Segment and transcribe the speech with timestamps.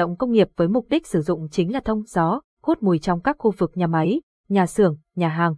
[0.00, 3.20] động công nghiệp với mục đích sử dụng chính là thông gió, hút mùi trong
[3.20, 5.54] các khu vực nhà máy, nhà xưởng, nhà hàng.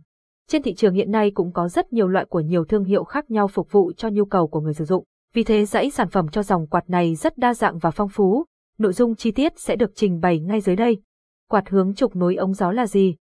[0.49, 3.31] Trên thị trường hiện nay cũng có rất nhiều loại của nhiều thương hiệu khác
[3.31, 5.05] nhau phục vụ cho nhu cầu của người sử dụng.
[5.34, 8.45] Vì thế dãy sản phẩm cho dòng quạt này rất đa dạng và phong phú.
[8.79, 11.03] Nội dung chi tiết sẽ được trình bày ngay dưới đây.
[11.51, 13.17] Quạt hướng trục nối ống gió là gì?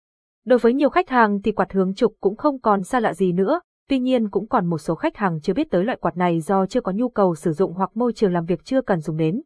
[0.46, 3.32] Đối với nhiều khách hàng thì quạt hướng trục cũng không còn xa lạ gì
[3.32, 6.40] nữa, tuy nhiên cũng còn một số khách hàng chưa biết tới loại quạt này
[6.40, 9.18] do chưa có nhu cầu sử dụng hoặc môi trường làm việc chưa cần dùng
[9.18, 9.42] đến.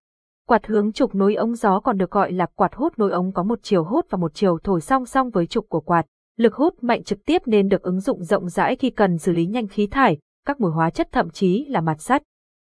[0.50, 3.43] Quạt hướng trục nối ống gió còn được gọi là quạt hút nối ống có
[3.43, 6.06] một chiều hút và một chiều thổi song song với trục của quạt.
[6.38, 9.46] Lực hút mạnh trực tiếp nên được ứng dụng rộng rãi khi cần xử lý
[9.46, 12.24] nhanh khí thải, các mùi hóa chất thậm chí là mặt sắt.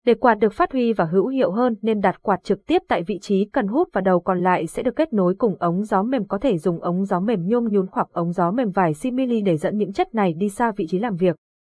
[0.06, 3.02] Để quạt được phát huy và hữu hiệu hơn nên đặt quạt trực tiếp tại
[3.02, 6.02] vị trí cần hút và đầu còn lại sẽ được kết nối cùng ống gió
[6.02, 9.40] mềm có thể dùng ống gió mềm nhôm nhún hoặc ống gió mềm vải simili
[9.40, 11.36] để dẫn những chất này đi xa vị trí làm việc.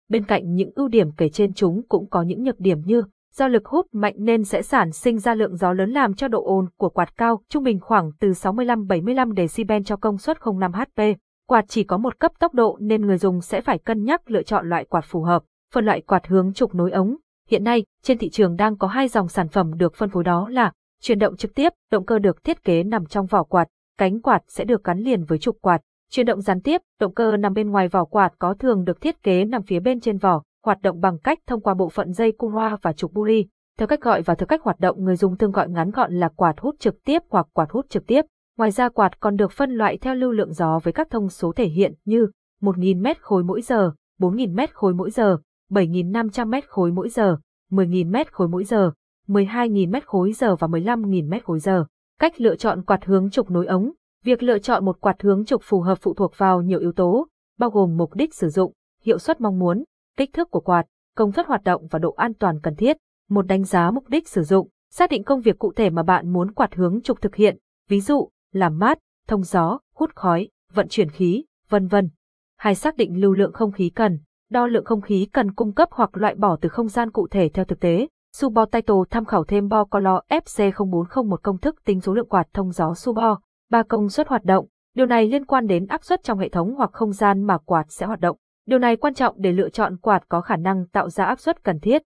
[0.08, 3.02] Bên cạnh những ưu điểm kể trên chúng cũng có những nhược điểm như
[3.38, 6.45] do lực hút mạnh nên sẽ sản sinh ra lượng gió lớn làm cho độ
[6.45, 11.02] ồn của quạt cao, trung bình khoảng từ 65-75 decibel cho công suất 05 HP.
[11.48, 14.42] Quạt chỉ có một cấp tốc độ nên người dùng sẽ phải cân nhắc lựa
[14.42, 15.42] chọn loại quạt phù hợp.
[15.75, 17.17] Phân loại quạt hướng trục nối ống.
[17.48, 20.48] Hiện nay, trên thị trường đang có hai dòng sản phẩm được phân phối đó
[20.48, 24.20] là chuyển động trực tiếp, động cơ được thiết kế nằm trong vỏ quạt, cánh
[24.20, 25.80] quạt sẽ được gắn liền với trục quạt.
[26.11, 29.23] Chuyển động gián tiếp, động cơ nằm bên ngoài vỏ quạt có thường được thiết
[29.23, 32.33] kế nằm phía bên trên vỏ, hoạt động bằng cách thông qua bộ phận dây
[32.33, 33.47] cung hoa và trục buri.
[33.78, 36.28] Theo cách gọi và theo cách hoạt động người dùng thường gọi ngắn gọn là
[36.28, 38.24] quạt hút trực tiếp hoặc quạt hút trực tiếp.
[38.58, 41.52] Ngoài ra quạt còn được phân loại theo lưu lượng gió với các thông số
[41.52, 42.27] thể hiện như
[42.61, 45.39] 1.000 mét khối mỗi giờ, 4.000 mét khối mỗi giờ,
[45.70, 47.36] 7.500 mét khối mỗi giờ,
[47.70, 48.92] 10.000 mét khối mỗi giờ,
[49.28, 51.84] 12.000 mét khối giờ và 15.000 mét khối giờ.
[52.20, 53.92] Cách lựa chọn quạt hướng trục nối ống.
[54.24, 57.27] Việc lựa chọn một quạt hướng trục phù hợp phụ thuộc vào nhiều yếu tố,
[57.58, 59.84] bao gồm mục đích sử dụng, hiệu suất mong muốn,
[60.19, 62.97] kích thước của quạt, công suất hoạt động và độ an toàn cần thiết.
[63.28, 66.33] Một đánh giá mục đích sử dụng, xác định công việc cụ thể mà bạn
[66.33, 70.89] muốn quạt hướng trục thực hiện, ví dụ, làm mát, thông gió, hút khói, vận
[70.89, 72.11] chuyển khí, vân vân.
[72.56, 74.19] Hai xác định lưu lượng không khí cần,
[74.50, 77.48] đo lượng không khí cần cung cấp hoặc loại bỏ từ không gian cụ thể
[77.55, 78.08] theo thực tế.
[78.36, 82.73] Subo Title tham khảo thêm Bo Color FC0401 công thức tính số lượng quạt thông
[82.73, 83.40] gió Subo,
[83.70, 84.67] ba công suất hoạt động.
[84.95, 87.85] Điều này liên quan đến áp suất trong hệ thống hoặc không gian mà quạt
[87.89, 88.36] sẽ hoạt động.
[88.68, 91.64] Điều này quan trọng để lựa chọn quạt có khả năng tạo ra áp suất
[91.64, 92.02] cần thiết.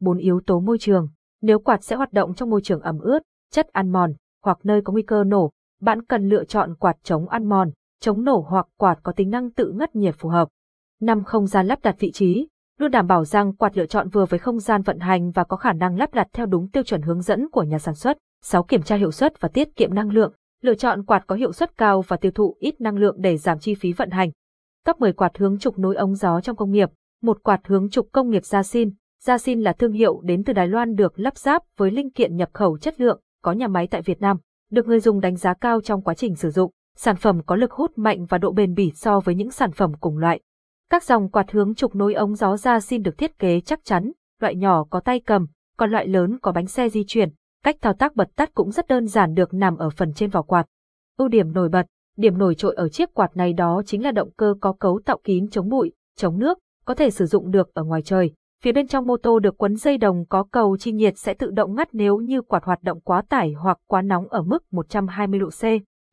[0.00, 1.08] Bốn yếu tố môi trường.
[1.42, 3.18] Nếu quạt sẽ hoạt động trong môi trường ẩm ướt,
[3.52, 4.12] chất ăn mòn,
[4.44, 7.70] hoặc nơi có nguy cơ nổ, bạn cần lựa chọn quạt chống ăn mòn,
[8.00, 10.48] chống nổ hoặc quạt có tính năng tự ngắt nhiệt phù hợp.
[11.00, 12.48] Năm không gian lắp đặt vị trí,
[12.78, 15.56] luôn đảm bảo rằng quạt lựa chọn vừa với không gian vận hành và có
[15.56, 18.18] khả năng lắp đặt theo đúng tiêu chuẩn hướng dẫn của nhà sản xuất.
[18.42, 18.62] 6.
[18.62, 20.32] Kiểm tra hiệu suất và tiết kiệm năng lượng.
[20.62, 23.58] Lựa chọn quạt có hiệu suất cao và tiêu thụ ít năng lượng để giảm
[23.58, 24.30] chi phí vận hành.
[24.84, 26.90] Top 10 quạt hướng trục nối ống gió trong công nghiệp.
[27.22, 28.90] Một quạt hướng trục công nghiệp Jasin.
[29.24, 32.50] Jasin là thương hiệu đến từ Đài Loan được lắp ráp với linh kiện nhập
[32.52, 34.36] khẩu chất lượng, có nhà máy tại Việt Nam,
[34.70, 36.70] được người dùng đánh giá cao trong quá trình sử dụng.
[36.96, 39.92] Sản phẩm có lực hút mạnh và độ bền bỉ so với những sản phẩm
[40.00, 40.40] cùng loại.
[40.90, 44.54] Các dòng quạt hướng trục nối ống gió Jasin được thiết kế chắc chắn, loại
[44.54, 45.46] nhỏ có tay cầm,
[45.76, 47.28] còn loại lớn có bánh xe di chuyển.
[47.64, 50.42] Cách thao tác bật tắt cũng rất đơn giản được nằm ở phần trên vỏ
[50.42, 50.66] quạt.
[51.18, 51.86] Ưu điểm nổi bật,
[52.16, 55.18] Điểm nổi trội ở chiếc quạt này đó chính là động cơ có cấu tạo
[55.24, 58.32] kín chống bụi, chống nước, có thể sử dụng được ở ngoài trời.
[58.62, 61.50] Phía bên trong mô tô được quấn dây đồng có cầu chi nhiệt sẽ tự
[61.50, 65.40] động ngắt nếu như quạt hoạt động quá tải hoặc quá nóng ở mức 120
[65.40, 65.62] độ C.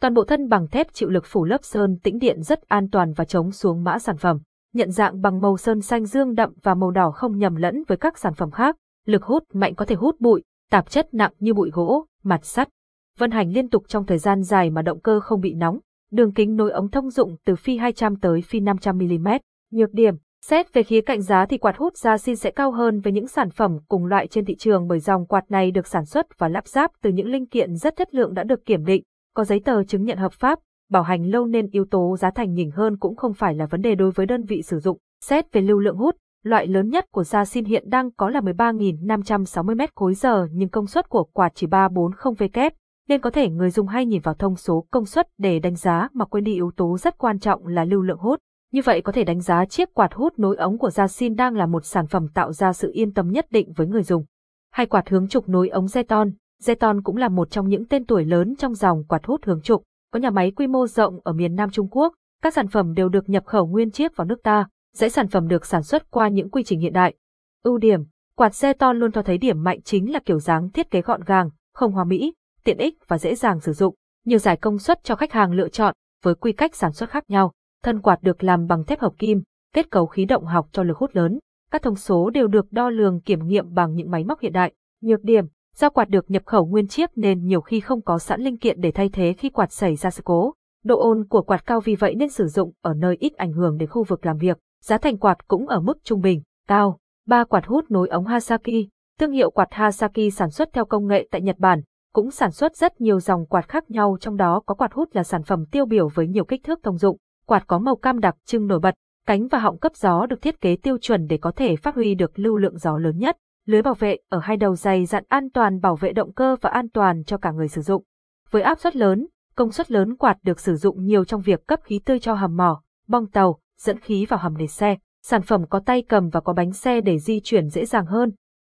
[0.01, 3.13] Toàn bộ thân bằng thép chịu lực phủ lớp sơn tĩnh điện rất an toàn
[3.13, 4.39] và chống xuống mã sản phẩm.
[4.73, 7.97] Nhận dạng bằng màu sơn xanh dương đậm và màu đỏ không nhầm lẫn với
[7.97, 8.75] các sản phẩm khác.
[9.05, 12.69] Lực hút mạnh có thể hút bụi, tạp chất nặng như bụi gỗ, mặt sắt.
[13.17, 15.79] Vận hành liên tục trong thời gian dài mà động cơ không bị nóng,
[16.11, 19.27] đường kính nối ống thông dụng từ phi 200 tới phi 500 mm.
[19.71, 23.13] Nhược điểm, xét về khía cạnh giá thì quạt hút Yasin sẽ cao hơn với
[23.13, 26.39] những sản phẩm cùng loại trên thị trường bởi dòng quạt này được sản xuất
[26.39, 29.03] và lắp ráp từ những linh kiện rất chất lượng đã được kiểm định,
[29.35, 32.53] có giấy tờ chứng nhận hợp pháp, bảo hành lâu nên yếu tố giá thành
[32.53, 34.97] nhỉnh hơn cũng không phải là vấn đề đối với đơn vị sử dụng.
[35.23, 39.75] Xét về lưu lượng hút, loại lớn nhất của Yasin hiện đang có là 13.560
[39.75, 42.71] m khối giờ nhưng công suất của quạt chỉ 340 W,
[43.11, 46.07] nên có thể người dùng hay nhìn vào thông số công suất để đánh giá
[46.13, 48.39] mà quên đi yếu tố rất quan trọng là lưu lượng hút.
[48.71, 51.65] Như vậy có thể đánh giá chiếc quạt hút nối ống của Yasin đang là
[51.65, 54.25] một sản phẩm tạo ra sự yên tâm nhất định với người dùng.
[54.73, 56.31] Hai quạt hướng trục nối ống Zeton,
[56.63, 59.83] Zeton cũng là một trong những tên tuổi lớn trong dòng quạt hút hướng trục,
[60.13, 62.13] có nhà máy quy mô rộng ở miền Nam Trung Quốc,
[62.43, 65.47] các sản phẩm đều được nhập khẩu nguyên chiếc vào nước ta, dãy sản phẩm
[65.47, 67.15] được sản xuất qua những quy trình hiện đại.
[67.63, 68.03] Ưu điểm,
[68.35, 71.49] quạt Zeton luôn cho thấy điểm mạnh chính là kiểu dáng thiết kế gọn gàng,
[71.73, 72.33] không hoa mỹ,
[72.63, 75.69] tiện ích và dễ dàng sử dụng, nhiều giải công suất cho khách hàng lựa
[75.69, 77.51] chọn với quy cách sản xuất khác nhau.
[77.83, 79.41] Thân quạt được làm bằng thép hợp kim,
[79.73, 81.39] kết cấu khí động học cho lực hút lớn.
[81.71, 84.73] Các thông số đều được đo lường kiểm nghiệm bằng những máy móc hiện đại.
[85.01, 88.41] Nhược điểm, Do quạt được nhập khẩu nguyên chiếc nên nhiều khi không có sẵn
[88.41, 90.53] linh kiện để thay thế khi quạt xảy ra sự cố.
[90.83, 93.77] Độ ôn của quạt cao vì vậy nên sử dụng ở nơi ít ảnh hưởng
[93.77, 94.57] đến khu vực làm việc.
[94.83, 96.97] Giá thành quạt cũng ở mức trung bình, cao.
[97.27, 98.87] Ba quạt hút nối ống Hasaki.
[99.19, 101.81] Thương hiệu quạt Hasaki sản xuất theo công nghệ tại Nhật Bản,
[102.13, 105.23] cũng sản xuất rất nhiều dòng quạt khác nhau trong đó có quạt hút là
[105.23, 107.17] sản phẩm tiêu biểu với nhiều kích thước thông dụng.
[107.45, 108.95] Quạt có màu cam đặc trưng nổi bật,
[109.27, 112.15] cánh và họng cấp gió được thiết kế tiêu chuẩn để có thể phát huy
[112.15, 113.37] được lưu lượng gió lớn nhất.
[113.65, 116.69] Lưới bảo vệ ở hai đầu dày dặn an toàn bảo vệ động cơ và
[116.69, 118.03] an toàn cho cả người sử dụng.
[118.51, 121.79] Với áp suất lớn, công suất lớn quạt được sử dụng nhiều trong việc cấp
[121.83, 124.97] khí tươi cho hầm mỏ, bong tàu, dẫn khí vào hầm để xe.
[125.23, 128.31] Sản phẩm có tay cầm và có bánh xe để di chuyển dễ dàng hơn.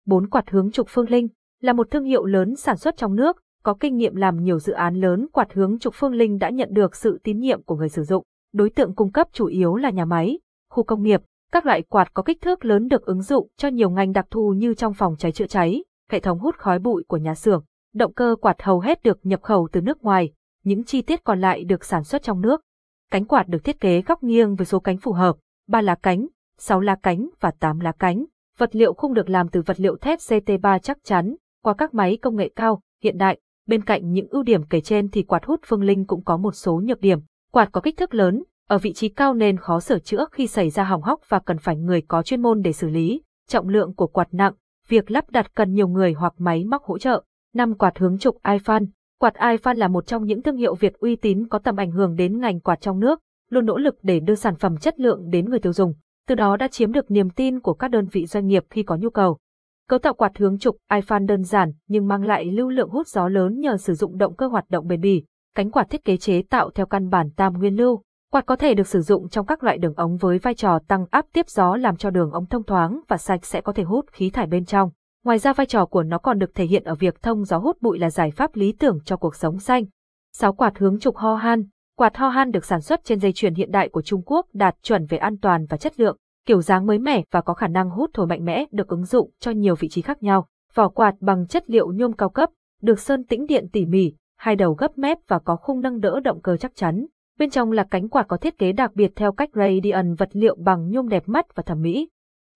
[0.06, 1.28] Bốn quạt hướng trục Phương Linh
[1.62, 4.72] là một thương hiệu lớn sản xuất trong nước, có kinh nghiệm làm nhiều dự
[4.72, 7.88] án lớn quạt hướng trục Phương Linh đã nhận được sự tín nhiệm của người
[7.88, 8.24] sử dụng.
[8.52, 10.38] Đối tượng cung cấp chủ yếu là nhà máy,
[10.70, 11.22] khu công nghiệp,
[11.52, 14.54] các loại quạt có kích thước lớn được ứng dụng cho nhiều ngành đặc thù
[14.56, 17.64] như trong phòng cháy chữa cháy, hệ thống hút khói bụi của nhà xưởng.
[17.94, 20.32] Động cơ quạt hầu hết được nhập khẩu từ nước ngoài,
[20.64, 22.60] những chi tiết còn lại được sản xuất trong nước.
[23.10, 25.36] Cánh quạt được thiết kế góc nghiêng với số cánh phù hợp,
[25.68, 26.26] 3 lá cánh,
[26.58, 28.24] 6 lá cánh và 8 lá cánh.
[28.58, 32.18] Vật liệu khung được làm từ vật liệu thép CT3 chắc chắn, qua các máy
[32.22, 33.38] công nghệ cao, hiện đại.
[33.66, 36.52] Bên cạnh những ưu điểm kể trên thì quạt hút Phương Linh cũng có một
[36.52, 37.18] số nhược điểm.
[37.52, 40.70] Quạt có kích thước lớn, ở vị trí cao nên khó sửa chữa khi xảy
[40.70, 43.22] ra hỏng hóc và cần phải người có chuyên môn để xử lý.
[43.48, 44.52] Trọng lượng của quạt nặng,
[44.88, 47.22] việc lắp đặt cần nhiều người hoặc máy móc hỗ trợ.
[47.54, 48.82] Năm quạt hướng trục iPhone.
[49.20, 52.16] Quạt iPhone là một trong những thương hiệu Việt uy tín có tầm ảnh hưởng
[52.16, 53.20] đến ngành quạt trong nước,
[53.50, 55.94] luôn nỗ lực để đưa sản phẩm chất lượng đến người tiêu dùng.
[56.28, 58.96] Từ đó đã chiếm được niềm tin của các đơn vị doanh nghiệp khi có
[58.96, 59.38] nhu cầu.
[59.92, 63.28] Cấu tạo quạt hướng trục iPhone đơn giản nhưng mang lại lưu lượng hút gió
[63.28, 65.24] lớn nhờ sử dụng động cơ hoạt động bền bỉ.
[65.54, 68.74] Cánh quạt thiết kế chế tạo theo căn bản tam nguyên lưu, Quạt có thể
[68.74, 71.76] được sử dụng trong các loại đường ống với vai trò tăng áp tiếp gió
[71.76, 74.64] làm cho đường ống thông thoáng và sạch sẽ có thể hút khí thải bên
[74.64, 74.90] trong.
[75.24, 77.82] Ngoài ra vai trò của nó còn được thể hiện ở việc thông gió hút
[77.82, 79.84] bụi là giải pháp lý tưởng cho cuộc sống xanh.
[80.36, 81.64] 6 quạt hướng trục ho han.
[81.98, 84.74] Quạt ho han được sản xuất trên dây chuyền hiện đại của Trung Quốc đạt
[84.82, 86.16] chuẩn về an toàn và chất lượng,
[86.46, 89.30] kiểu dáng mới mẻ và có khả năng hút thổi mạnh mẽ được ứng dụng
[89.40, 90.46] cho nhiều vị trí khác nhau.
[90.74, 92.50] Vỏ quạt bằng chất liệu nhôm cao cấp,
[92.82, 96.20] được sơn tĩnh điện tỉ mỉ, hai đầu gấp mép và có khung nâng đỡ
[96.20, 97.06] động cơ chắc chắn.
[97.38, 100.56] Bên trong là cánh quạt có thiết kế đặc biệt theo cách Radian vật liệu
[100.58, 102.08] bằng nhôm đẹp mắt và thẩm mỹ.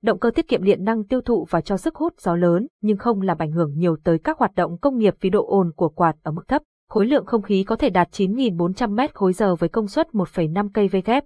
[0.02, 2.96] Động cơ tiết kiệm điện năng tiêu thụ và cho sức hút gió lớn nhưng
[2.96, 5.88] không làm ảnh hưởng nhiều tới các hoạt động công nghiệp vì độ ồn của
[5.88, 6.62] quạt ở mức thấp.
[6.88, 10.68] Khối lượng không khí có thể đạt 9.400 mét khối giờ với công suất 1,5
[10.74, 11.22] cây kW.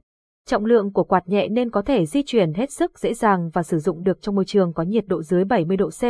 [0.47, 3.63] Trọng lượng của quạt nhẹ nên có thể di chuyển hết sức dễ dàng và
[3.63, 6.03] sử dụng được trong môi trường có nhiệt độ dưới 70 độ C,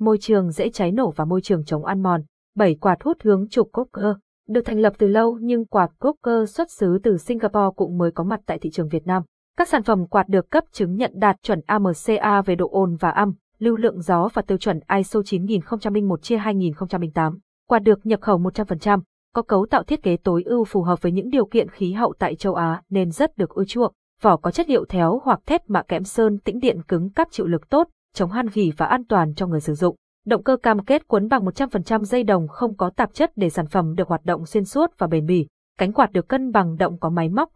[0.00, 2.22] môi trường dễ cháy nổ và môi trường chống ăn mòn.
[2.56, 4.16] 7 quạt hút hướng trục Coker
[4.48, 8.24] được thành lập từ lâu nhưng quạt Crocker xuất xứ từ Singapore cũng mới có
[8.24, 9.22] mặt tại thị trường Việt Nam.
[9.56, 13.10] Các sản phẩm quạt được cấp chứng nhận đạt chuẩn AMCA về độ ồn và
[13.10, 17.38] âm, lưu lượng gió và tiêu chuẩn ISO 9001-2008.
[17.68, 19.00] Quạt được nhập khẩu 100%,
[19.34, 22.14] có cấu tạo thiết kế tối ưu phù hợp với những điều kiện khí hậu
[22.18, 23.92] tại châu Á nên rất được ưa chuộng.
[24.22, 27.46] Vỏ có chất liệu thép hoặc thép mạ kẽm sơn tĩnh điện cứng cáp chịu
[27.46, 29.96] lực tốt, chống han gỉ và an toàn cho người sử dụng.
[30.26, 33.66] Động cơ cam kết quấn bằng 100% dây đồng không có tạp chất để sản
[33.66, 35.46] phẩm được hoạt động xuyên suốt và bền bỉ.
[35.78, 37.48] Cánh quạt được cân bằng động có máy móc,